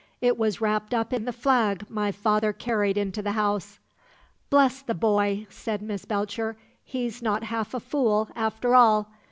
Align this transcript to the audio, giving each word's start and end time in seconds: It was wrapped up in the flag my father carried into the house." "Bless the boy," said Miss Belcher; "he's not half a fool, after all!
It 0.19 0.35
was 0.35 0.59
wrapped 0.59 0.95
up 0.95 1.13
in 1.13 1.25
the 1.25 1.31
flag 1.31 1.87
my 1.87 2.11
father 2.11 2.51
carried 2.53 2.97
into 2.97 3.21
the 3.21 3.33
house." 3.33 3.77
"Bless 4.49 4.81
the 4.81 4.95
boy," 4.95 5.45
said 5.51 5.83
Miss 5.83 6.05
Belcher; 6.05 6.57
"he's 6.83 7.21
not 7.21 7.43
half 7.43 7.75
a 7.75 7.79
fool, 7.79 8.27
after 8.35 8.73
all! 8.73 9.11